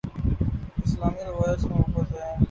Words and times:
اسلامی 0.83 1.23
روایات 1.23 1.59
سے 1.61 1.67
محبت 1.67 2.11
ہے 2.13 2.29